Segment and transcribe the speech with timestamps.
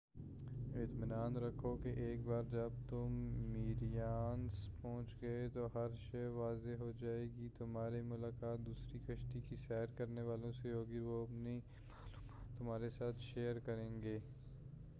[0.73, 3.17] اطمینان رکھو کہ ایک بار جب تم
[3.53, 9.55] میریناس پہنچ گئے تو ہر شے واضح ہو جائے گی تُمہاری ملاقات دوسرے کشتی کی
[9.67, 11.59] سیر کرنے والوں سے ہوگی اور وہ اپنی
[11.59, 14.17] معلومات تمہارے ساتھ شیئر کریں گے